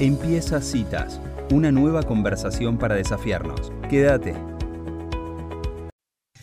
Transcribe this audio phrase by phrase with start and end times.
[0.00, 1.20] Empieza Citas,
[1.52, 3.72] una nueva conversación para desafiarnos.
[3.88, 4.34] Quédate.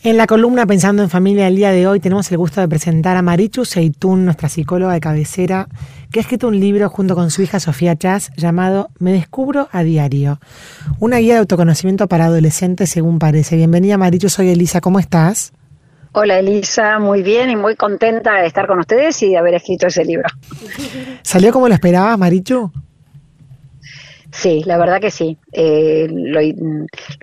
[0.04, 3.17] En la columna Pensando en Familia del día de hoy tenemos el gusto de presentar
[3.17, 5.67] a Marichu Seitún, nuestra psicóloga de cabecera,
[6.14, 9.84] que ha escrito un libro junto con su hija Sofía Chas llamado Me descubro a
[9.84, 10.40] diario,
[11.02, 13.58] una guía de autoconocimiento para adolescentes según parece.
[13.58, 15.52] Bienvenida Marichu, soy Elisa, ¿cómo estás?
[16.14, 19.88] Hola Elisa, muy bien y muy contenta de estar con ustedes y de haber escrito
[19.88, 20.30] ese libro.
[21.22, 22.72] ¿Salió como lo esperabas, Marichu?
[24.32, 25.38] Sí, la verdad que sí.
[25.52, 26.39] Eh, lo,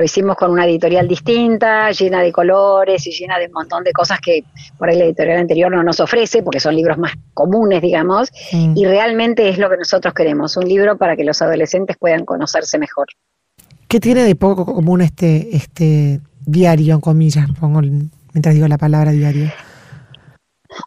[0.05, 4.21] hicimos con una editorial distinta, llena de colores y llena de un montón de cosas
[4.21, 4.45] que
[4.77, 8.85] por ahí la editorial anterior no nos ofrece, porque son libros más comunes, digamos, y
[8.85, 13.07] realmente es lo que nosotros queremos, un libro para que los adolescentes puedan conocerse mejor.
[13.89, 19.13] ¿Qué tiene de poco común este, este diario, en comillas, pongo mientras digo la palabra
[19.13, 19.51] diario?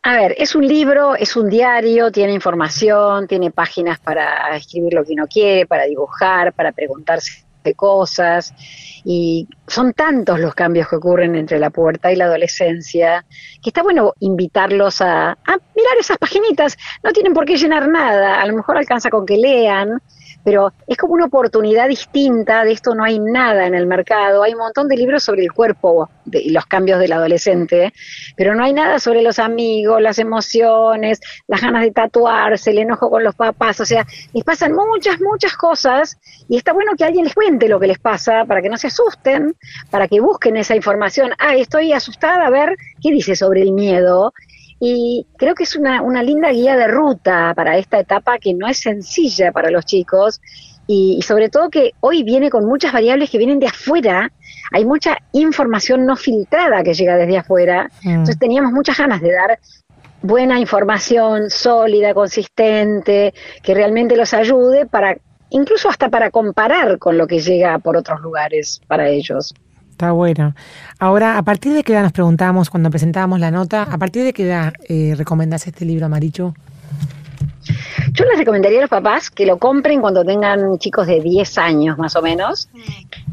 [0.04, 5.04] A ver, es un libro, es un diario, tiene información, tiene páginas para escribir lo
[5.04, 8.52] que uno quiere, para dibujar, para preguntarse de cosas.
[9.06, 13.24] Y son tantos los cambios que ocurren entre la pubertad y la adolescencia
[13.62, 18.42] que está bueno invitarlos a, a mirar esas paginitas, no tienen por qué llenar nada,
[18.42, 20.02] a lo mejor alcanza con que lean
[20.44, 24.54] pero es como una oportunidad distinta, de esto no hay nada en el mercado, hay
[24.54, 27.94] un montón de libros sobre el cuerpo y los cambios del adolescente,
[28.36, 33.10] pero no hay nada sobre los amigos, las emociones, las ganas de tatuarse, el enojo
[33.10, 36.18] con los papás, o sea, les pasan muchas, muchas cosas
[36.50, 38.88] y está bueno que alguien les cuente lo que les pasa para que no se
[38.88, 39.56] asusten,
[39.90, 44.34] para que busquen esa información, ah, estoy asustada, a ver qué dice sobre el miedo
[44.84, 48.68] y creo que es una, una linda guía de ruta para esta etapa que no
[48.68, 50.42] es sencilla para los chicos
[50.88, 54.32] y, sobre todo que hoy viene con muchas variables que vienen de afuera,
[54.72, 58.10] hay mucha información no filtrada que llega desde afuera, mm.
[58.10, 59.60] entonces teníamos muchas ganas de dar
[60.24, 65.16] buena información, sólida, consistente, que realmente los ayude para,
[65.52, 69.54] incluso hasta para comparar con lo que llega por otros lugares para ellos.
[70.02, 70.56] Está bueno.
[70.98, 73.84] Ahora, ¿a partir de qué edad nos preguntábamos cuando presentábamos la nota?
[73.84, 76.56] ¿A partir de qué edad eh, recomendás este libro, Marichu?
[78.12, 82.00] Yo les recomendaría a los papás que lo compren cuando tengan chicos de 10 años
[82.00, 82.68] más o menos,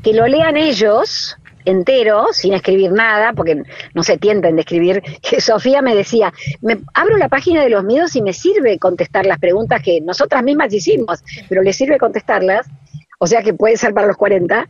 [0.02, 3.62] que lo lean ellos entero, sin escribir nada, porque
[3.94, 7.84] no se tienten de escribir, que Sofía me decía, me abro la página de los
[7.84, 12.66] miedos y me sirve contestar las preguntas que nosotras mismas hicimos, pero le sirve contestarlas,
[13.18, 14.68] o sea que puede ser para los 40,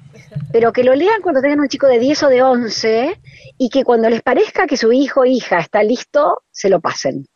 [0.53, 3.21] pero que lo lean cuando tengan un chico de 10 o de 11
[3.59, 7.27] y que cuando les parezca que su hijo o hija está listo, se lo pasen.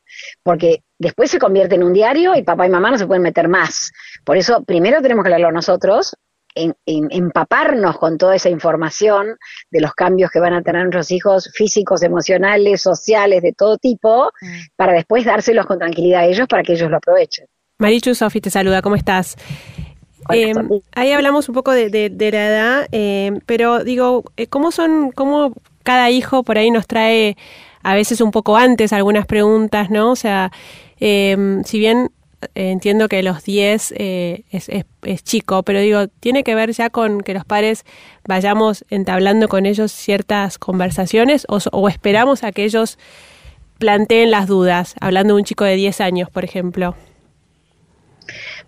[0.42, 3.48] Porque después se convierte en un diario y papá y mamá no se pueden meter
[3.48, 3.92] más.
[4.24, 6.14] Por eso, primero tenemos que leerlo nosotros,
[6.54, 9.36] en, empaparnos con toda esa información
[9.70, 14.30] de los cambios que van a tener nuestros hijos físicos, emocionales, sociales, de todo tipo,
[14.40, 14.60] mm.
[14.76, 17.46] para después dárselos con tranquilidad a ellos para que ellos lo aprovechen.
[17.78, 19.36] Marichu Sofi te saluda, ¿cómo estás?
[20.32, 20.52] Eh,
[20.94, 26.10] ahí hablamos un poco de, la edad, eh, pero digo, eh, ¿cómo son, cómo cada
[26.10, 27.36] hijo por ahí nos trae
[27.82, 30.12] a veces un poco antes algunas preguntas, ¿no?
[30.12, 30.52] O sea,
[30.98, 32.10] si bien
[32.54, 37.34] entiendo que los 10 es, es, chico, pero digo, tiene que ver ya con que
[37.34, 37.84] los padres
[38.26, 42.98] vayamos entablando con ellos ciertas conversaciones o, o esperamos a que ellos
[43.78, 46.94] planteen las dudas, hablando de un chico de 10 años, por ejemplo.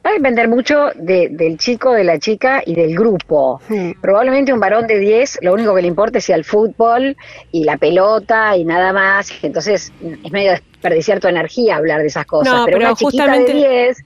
[0.04, 3.60] Va a depender mucho del chico, de la chica y del grupo.
[4.02, 7.16] Probablemente un varón de 10, lo único que le importe sea el fútbol
[7.52, 9.30] y la pelota y nada más.
[9.42, 12.62] Entonces es medio desperdiciar tu energía hablar de esas cosas.
[12.66, 13.54] pero, una justamente...
[13.54, 14.04] de 10...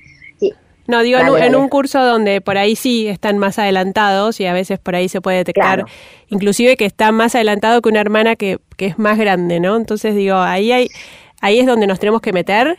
[0.87, 4.79] No, digo, en, un, curso donde por ahí sí están más adelantados y a veces
[4.79, 5.85] por ahí se puede detectar,
[6.29, 9.77] inclusive que está más adelantado que una hermana que, que es más grande, ¿no?
[9.77, 10.89] Entonces digo, ahí, hay,
[11.43, 12.79] ahí es donde nos tenemos que meter.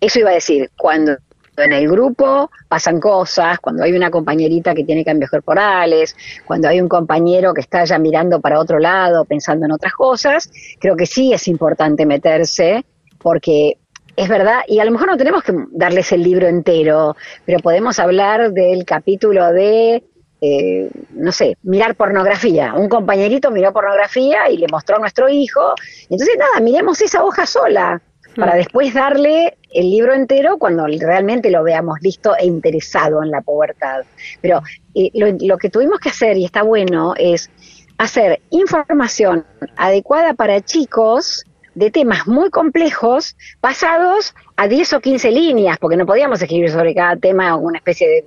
[0.00, 1.16] Eso iba a decir, cuando
[1.56, 6.80] en el grupo pasan cosas, cuando hay una compañerita que tiene cambios corporales, cuando hay
[6.80, 11.06] un compañero que está ya mirando para otro lado, pensando en otras cosas, creo que
[11.06, 12.84] sí es importante meterse
[13.18, 13.78] porque
[14.16, 17.98] es verdad, y a lo mejor no tenemos que darles el libro entero, pero podemos
[17.98, 20.04] hablar del capítulo de,
[20.40, 22.74] eh, no sé, mirar pornografía.
[22.74, 25.74] Un compañerito miró pornografía y le mostró a nuestro hijo.
[26.10, 28.02] Entonces, nada, miremos esa hoja sola
[28.36, 33.40] para después darle el libro entero cuando realmente lo veamos listo e interesado en la
[33.40, 34.02] pubertad.
[34.40, 34.62] Pero
[34.94, 37.50] eh, lo, que tuvimos que hacer, y está bueno, es
[37.98, 39.44] hacer información
[39.76, 41.44] adecuada para chicos
[41.74, 46.94] de temas muy complejos pasados a 10 o 15 líneas, porque no podíamos escribir sobre
[46.94, 48.24] cada tema una especie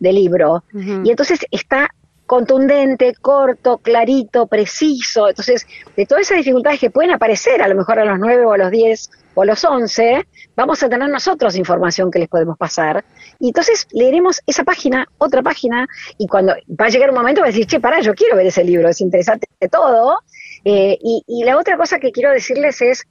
[0.00, 0.64] de, libro.
[1.04, 1.90] Y entonces está
[2.28, 5.30] contundente, corto, clarito, preciso.
[5.30, 5.66] Entonces,
[5.96, 8.58] de todas esas dificultades que pueden aparecer a lo mejor a los 9 o a
[8.58, 13.02] los 10 o a los 11, vamos a tener nosotros información que les podemos pasar.
[13.40, 15.88] Y entonces leeremos esa página, otra página,
[16.18, 18.46] y cuando va a llegar un momento va a decir, che, pará, yo quiero ver
[18.46, 20.18] ese libro, es interesante de todo.
[20.66, 23.06] Eh, y, y la otra cosa que quiero decirles es,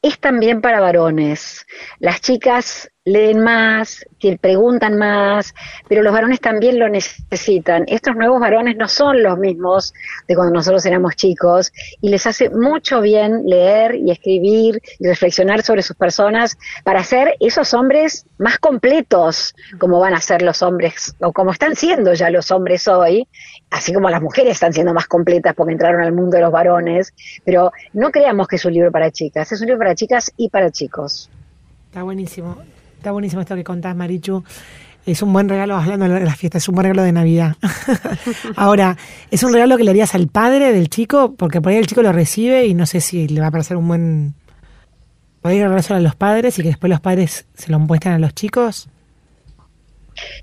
[0.00, 1.66] es también para varones.
[1.98, 5.54] Las chicas leen más, que preguntan más,
[5.88, 7.84] pero los varones también lo necesitan.
[7.86, 9.94] Estos nuevos varones no son los mismos
[10.28, 15.62] de cuando nosotros éramos chicos y les hace mucho bien leer y escribir y reflexionar
[15.62, 21.14] sobre sus personas para ser esos hombres más completos como van a ser los hombres
[21.20, 23.26] o como están siendo ya los hombres hoy,
[23.70, 27.14] así como las mujeres están siendo más completas porque entraron al mundo de los varones,
[27.46, 30.50] pero no creamos que es un libro para chicas, es un libro para chicas y
[30.50, 31.30] para chicos.
[31.88, 32.58] Está buenísimo.
[33.00, 34.44] Está buenísimo esto que contás, Marichu.
[35.06, 37.56] Es un buen regalo, hablando de las fiestas, es un buen regalo de Navidad.
[38.56, 38.98] Ahora,
[39.30, 41.34] ¿es un regalo que le harías al padre del chico?
[41.34, 43.78] Porque por ahí el chico lo recibe y no sé si le va a parecer
[43.78, 44.34] un buen...
[45.40, 48.34] ¿Podría regalárselo a los padres y que después los padres se lo muestran a los
[48.34, 48.90] chicos?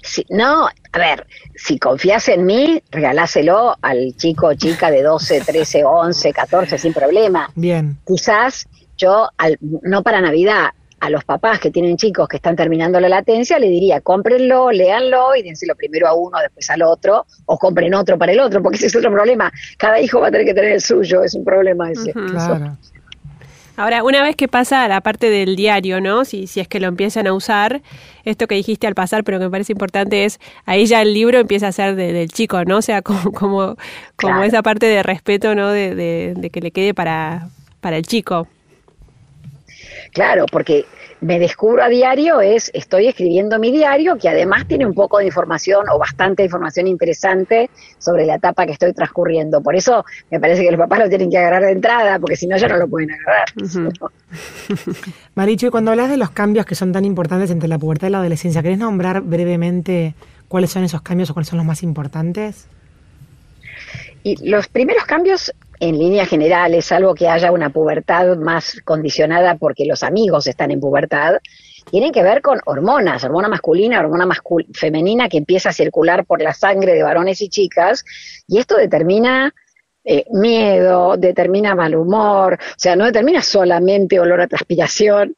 [0.02, 5.42] Si, no, a ver, si confías en mí, regaláselo al chico o chica de 12,
[5.42, 7.52] 13, 11, 14, sin problema.
[7.54, 8.00] Bien.
[8.08, 8.68] Quizás
[8.98, 13.10] yo, al, no para Navidad, a los papás que tienen chicos que están terminando la
[13.10, 17.94] latencia, le diría, cómprenlo, léanlo y dénselo primero a uno, después al otro, o compren
[17.94, 19.52] otro para el otro, porque ese es otro problema.
[19.78, 22.12] Cada hijo va a tener que tener el suyo, es un problema ese.
[22.14, 22.78] Claro.
[23.76, 26.26] Ahora, una vez que pasa a la parte del diario, ¿no?
[26.26, 27.84] Si, si es que lo empiezan a usar,
[28.26, 31.38] esto que dijiste al pasar, pero que me parece importante es, ahí ya el libro
[31.38, 32.78] empieza a ser del chico, ¿no?
[32.78, 33.78] O sea, como, como,
[34.16, 35.70] como esa parte de respeto, ¿no?
[35.70, 37.50] De, de, de que le quede para,
[37.80, 38.48] para el chico.
[40.12, 40.86] Claro, porque
[41.22, 45.26] me descubro a diario es, estoy escribiendo mi diario, que además tiene un poco de
[45.26, 49.62] información o bastante información interesante sobre la etapa que estoy transcurriendo.
[49.62, 52.48] Por eso me parece que los papás lo tienen que agarrar de entrada, porque si
[52.48, 53.48] no ya no lo pueden agarrar.
[55.36, 58.12] Marichu, y cuando hablas de los cambios que son tan importantes entre la pubertad y
[58.12, 60.14] la adolescencia, ¿querés nombrar brevemente
[60.48, 62.68] cuáles son esos cambios o cuáles son los más importantes?
[64.24, 69.56] Y los primeros cambios en línea general es algo que haya una pubertad más condicionada
[69.56, 71.38] porque los amigos están en pubertad,
[71.90, 74.28] tienen que ver con hormonas, hormona masculina, hormona
[74.74, 78.04] femenina que empieza a circular por la sangre de varones y chicas,
[78.48, 79.54] y esto determina
[80.04, 85.36] eh, miedo, determina mal humor, o sea, no determina solamente olor a transpiración,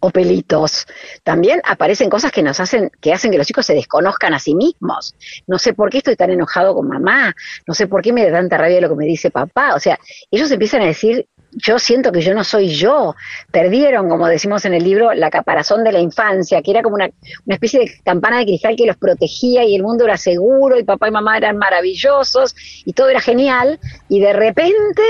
[0.00, 0.86] o pelitos.
[1.22, 4.54] También aparecen cosas que nos hacen, que hacen que los chicos se desconozcan a sí
[4.54, 5.14] mismos.
[5.46, 7.34] No sé por qué estoy tan enojado con mamá,
[7.66, 9.74] no sé por qué me da tanta rabia lo que me dice papá.
[9.74, 9.98] O sea,
[10.30, 13.14] ellos empiezan a decir yo siento que yo no soy yo.
[13.50, 17.08] Perdieron, como decimos en el libro, la caparazón de la infancia, que era como una,
[17.46, 20.84] una, especie de campana de cristal que los protegía y el mundo era seguro y
[20.84, 22.54] papá y mamá eran maravillosos
[22.84, 23.80] y todo era genial.
[24.08, 25.02] Y de repente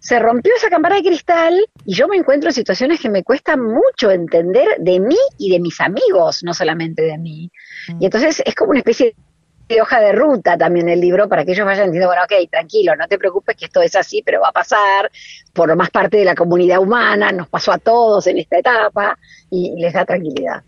[0.00, 3.56] se rompió esa campana de cristal y yo me encuentro en situaciones que me cuesta
[3.56, 7.50] mucho entender de mí y de mis amigos, no solamente de mí.
[7.98, 9.29] Y entonces es como una especie de de
[9.78, 13.06] hoja de ruta también el libro para que ellos vayan diciendo, bueno, ok, tranquilo, no
[13.06, 15.10] te preocupes que esto es así, pero va a pasar,
[15.52, 19.18] por lo más parte de la comunidad humana, nos pasó a todos en esta etapa
[19.50, 20.62] y les da tranquilidad.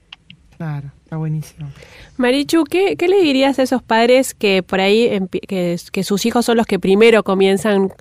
[0.57, 1.71] Claro, está buenísimo.
[2.19, 6.45] Marichu, ¿qué, ¿qué, le dirías a esos padres que por ahí, que, que sus hijos
[6.45, 7.93] son los que primero comienzan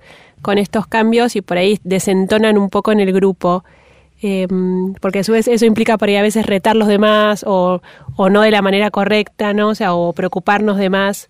[0.41, 3.63] con estos cambios y por ahí desentonan un poco en el grupo?
[4.23, 4.47] Eh,
[4.99, 7.81] porque a su vez eso implica por ahí a veces retar los demás o,
[8.15, 9.69] o no de la manera correcta, ¿no?
[9.69, 11.29] O sea, o preocuparnos de más.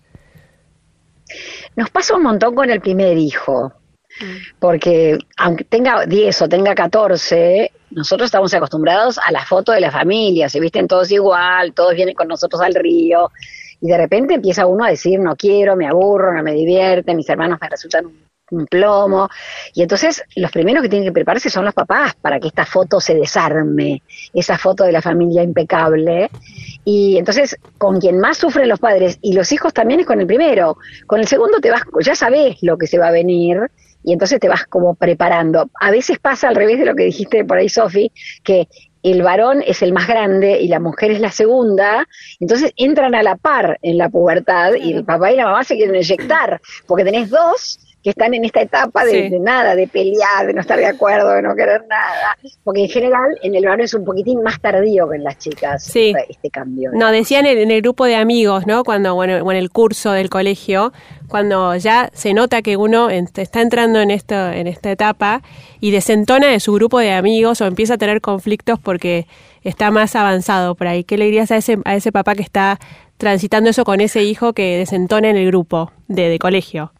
[1.76, 3.72] Nos pasa un montón con el primer hijo,
[4.58, 9.90] porque aunque tenga 10 o tenga 14, nosotros estamos acostumbrados a la foto de la
[9.90, 13.30] familia, se visten todos igual, todos vienen con nosotros al río,
[13.80, 17.28] y de repente empieza uno a decir, no quiero, me aburro, no me divierte, mis
[17.28, 19.28] hermanos me resultan un un plomo.
[19.74, 23.00] Y entonces los primeros que tienen que prepararse son los papás para que esta foto
[23.00, 26.30] se desarme, esa foto de la familia impecable.
[26.84, 30.26] Y entonces con quien más sufren los padres y los hijos también es con el
[30.26, 30.76] primero.
[31.06, 33.70] Con el segundo te vas, ya sabes lo que se va a venir
[34.04, 35.70] y entonces te vas como preparando.
[35.80, 38.10] A veces pasa al revés de lo que dijiste por ahí, Sofi,
[38.42, 38.68] que
[39.02, 42.06] el varón es el más grande y la mujer es la segunda,
[42.38, 45.76] entonces entran a la par en la pubertad y el papá y la mamá se
[45.76, 49.28] quieren inyectar, porque tenés dos que están en esta etapa de, sí.
[49.28, 52.36] de, nada, de pelear, de no estar de acuerdo, de no querer nada.
[52.64, 55.84] Porque en general en el varón es un poquitín más tardío que en las chicas
[55.84, 56.12] sí.
[56.28, 56.90] este cambio.
[56.92, 58.82] No, decían en, en, el grupo de amigos, ¿no?
[58.82, 60.92] Cuando, bueno, en el curso del colegio,
[61.28, 65.42] cuando ya se nota que uno está entrando en esto, en esta etapa
[65.80, 69.26] y desentona de su grupo de amigos o empieza a tener conflictos porque
[69.62, 71.04] está más avanzado por ahí.
[71.04, 72.78] ¿Qué le dirías a ese, a ese papá que está
[73.16, 76.92] transitando eso con ese hijo que desentona en el grupo de, de colegio?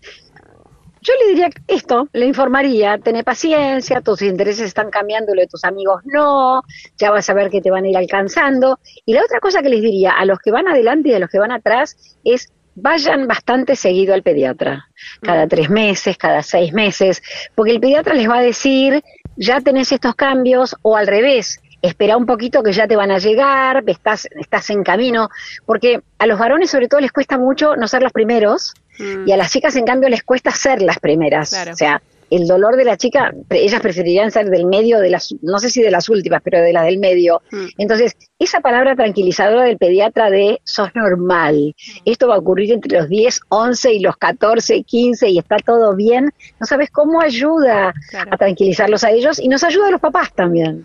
[1.02, 5.64] Yo le diría esto, le informaría, tené paciencia, tus intereses están cambiando, lo de tus
[5.64, 6.62] amigos no,
[6.96, 8.78] ya vas a ver que te van a ir alcanzando.
[9.04, 11.28] Y la otra cosa que les diría a los que van adelante y a los
[11.28, 14.88] que van atrás es vayan bastante seguido al pediatra,
[15.20, 17.22] cada tres meses, cada seis meses,
[17.54, 19.02] porque el pediatra les va a decir,
[19.36, 23.18] ya tenés estos cambios, o al revés, espera un poquito que ya te van a
[23.18, 25.28] llegar, estás, estás en camino,
[25.66, 29.28] porque a los varones sobre todo les cuesta mucho no ser los primeros, mm.
[29.28, 31.52] y a las chicas en cambio les cuesta ser las primeras.
[31.52, 35.58] O sea, el dolor de la chica, ellas preferirían ser del medio de las, no
[35.58, 37.42] sé si de las últimas, pero de las del medio.
[37.50, 37.66] Mm.
[37.76, 41.74] Entonces, esa palabra tranquilizadora del pediatra de sos normal,
[42.06, 45.94] esto va a ocurrir entre los 10, 11 y los 14, 15 y está todo
[45.94, 47.92] bien, no sabes cómo ayuda
[48.30, 50.84] a tranquilizarlos a ellos y nos ayuda a los papás también.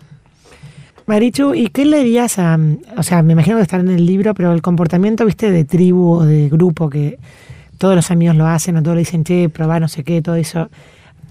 [1.06, 2.58] Marichu, ¿y qué le dirías a,
[2.98, 6.16] o sea, me imagino que está en el libro, pero el comportamiento, viste, de tribu
[6.18, 7.18] o de grupo que
[7.78, 10.34] todos los amigos lo hacen o todos le dicen, che, probá no sé qué, todo
[10.34, 10.68] eso.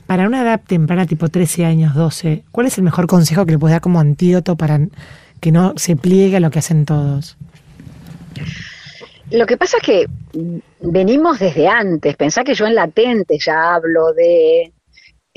[0.05, 3.59] Para una edad temprana, tipo 13 años, 12, ¿cuál es el mejor consejo que le
[3.59, 4.79] puedes dar como antídoto para
[5.41, 7.37] que no se pliegue a lo que hacen todos?
[9.29, 10.05] Lo que pasa es que
[10.79, 12.15] venimos desde antes.
[12.15, 14.71] Pensá que yo en latente ya hablo de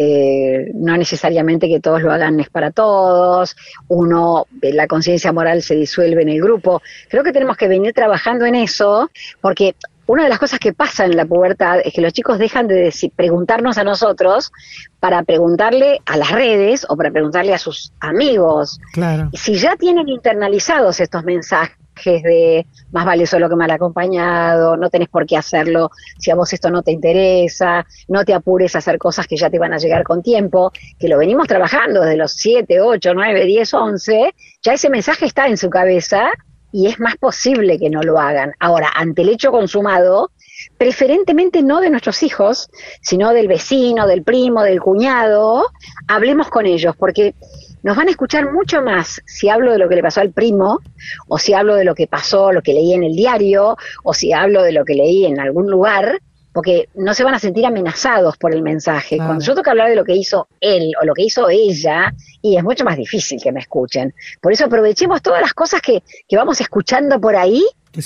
[0.03, 3.55] eh, no necesariamente que todos lo hagan es para todos,
[3.89, 6.81] uno, la conciencia moral se disuelve en el grupo.
[7.11, 9.11] Creo que tenemos que venir trabajando en eso,
[9.43, 9.75] porque
[10.11, 12.93] una de las cosas que pasa en la pubertad es que los chicos dejan de
[13.15, 14.51] preguntarnos a nosotros
[14.99, 18.81] para preguntarle a las redes o para preguntarle a sus amigos.
[18.93, 19.31] Claro.
[19.35, 21.77] Si ya tienen internalizados estos mensajes
[22.25, 26.53] de más vale solo que mal acompañado, no tenés por qué hacerlo si a vos
[26.53, 29.79] esto no te interesa, no te apures a hacer cosas que ya te van a
[29.79, 34.73] llegar con tiempo, que lo venimos trabajando desde los 7, 8, 9, 10, 11, ya
[34.73, 36.33] ese mensaje está en su cabeza
[36.73, 38.53] y es más posible que no lo hagan.
[38.59, 40.31] Ahora, ante el hecho consumado,
[40.79, 42.71] preferentemente no de nuestros hijos,
[43.03, 45.67] sino del vecino, del primo, del cuñado,
[46.09, 47.35] hablemos con ellos, porque
[47.83, 50.81] nos van a escuchar mucho más si hablo de lo que le pasó al primo,
[51.29, 54.33] o si hablo de lo que pasó, lo que leí en el diario, o si
[54.33, 56.21] hablo de lo que leí en algún lugar,
[56.53, 59.17] porque no se van a sentir amenazados por el mensaje.
[59.17, 62.13] Cuando yo tengo que hablar de lo que hizo él o lo que hizo ella,
[62.43, 64.15] y es mucho más difícil que me escuchen.
[64.41, 67.65] Por eso aprovechemos todas las cosas que, que vamos escuchando por ahí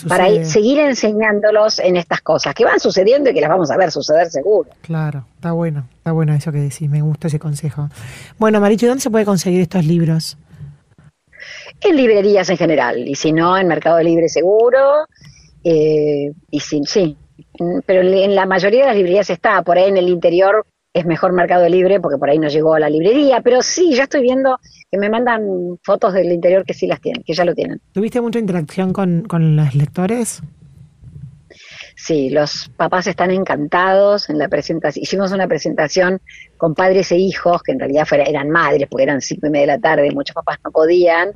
[0.09, 3.91] para seguir enseñándolos en estas cosas que van sucediendo y que las vamos a ver
[3.91, 4.71] suceder seguro.
[4.81, 7.89] Claro, está bueno, está bueno eso que decís, me gusta ese consejo.
[8.39, 10.39] Bueno, Marichu, ¿dónde se puede conseguir estos libros?
[11.81, 15.07] En librerías en general, y si no, en Mercado Libre seguro,
[15.63, 17.17] eh, y sí, sí,
[17.87, 21.32] pero en la mayoría de las librerías está, por ahí en el interior es mejor
[21.32, 24.58] Mercado Libre porque por ahí no llegó a la librería, pero sí, ya estoy viendo
[24.90, 25.42] que me mandan
[25.82, 27.80] fotos del interior que sí las tienen, que ya lo tienen.
[27.92, 30.40] ¿Tuviste mucha interacción con, con los lectores?
[31.96, 35.02] Sí, los papás están encantados en la presentación.
[35.02, 36.20] Hicimos una presentación
[36.56, 39.73] con padres e hijos, que en realidad eran madres, porque eran cinco y media de
[39.75, 41.32] la tarde, muchos papás no podían,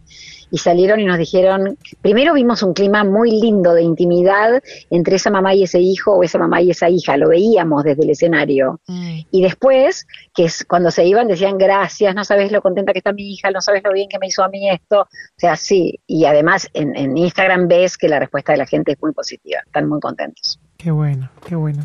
[0.51, 5.31] y salieron y nos dijeron, primero vimos un clima muy lindo de intimidad entre esa
[5.31, 8.81] mamá y ese hijo o esa mamá y esa hija, lo veíamos desde el escenario.
[8.87, 9.21] Mm.
[9.31, 13.13] Y después, que es, cuando se iban decían gracias, no sabes lo contenta que está
[13.13, 15.03] mi hija, no sabes lo bien que me hizo a mí esto.
[15.03, 18.93] O sea, sí, y además en, en Instagram ves que la respuesta de la gente
[18.93, 20.61] es muy positiva, están muy contentos.
[20.81, 21.85] Qué bueno, qué bueno.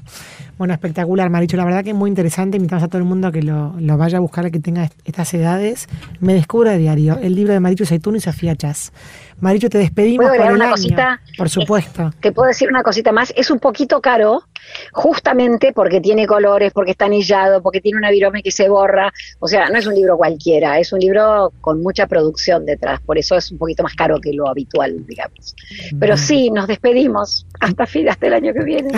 [0.60, 1.58] Bueno, espectacular, Maricho.
[1.58, 2.58] La verdad que es muy interesante.
[2.58, 5.34] Invitamos a todo el mundo a que lo, vaya a buscar, a que tenga estas
[5.34, 5.88] edades.
[6.20, 8.94] Me descubro a diario el libro de Maricho Saitún y Sofía Chas.
[9.40, 11.20] Maricho, te despedimos por el una Cosita?
[11.40, 12.14] Por supuesto.
[12.20, 13.34] Te puedo decir una cosita más.
[13.36, 14.44] Es un poquito caro,
[14.92, 19.14] justamente porque tiene colores, porque está anillado, porque tiene una virome que se borra.
[19.40, 23.00] O sea, no es un libro cualquiera, es un libro con mucha producción detrás.
[23.02, 25.56] Por eso es un poquito más caro que lo habitual, digamos.
[26.00, 28.92] Pero sí, nos despedimos hasta fin, hasta el año que viene.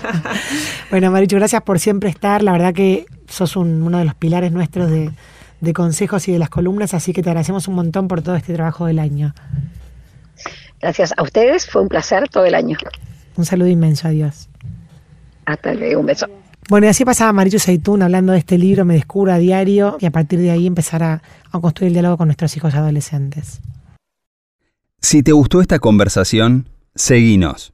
[0.90, 2.42] bueno, Marichu, gracias por siempre estar.
[2.42, 5.10] La verdad que sos uno de los pilares nuestros de,
[5.60, 8.54] de consejos y de las columnas, así que te agradecemos un montón por todo este
[8.54, 9.34] trabajo del año.
[10.80, 12.78] Gracias a ustedes, fue un placer todo el año.
[13.40, 14.50] Un saludo inmenso, adiós.
[15.46, 16.26] Hasta luego, un beso.
[16.68, 20.04] Bueno, y así pasaba Marichu Seitún hablando de este libro, Me Descubro a Diario, y
[20.04, 23.60] a partir de ahí empezar a, a construir el diálogo con nuestros hijos adolescentes.
[25.00, 27.72] Si te gustó esta conversación, seguinos